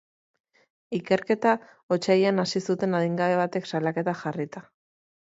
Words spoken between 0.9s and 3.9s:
Ikerketa otsailean hasi zuten adingabe batek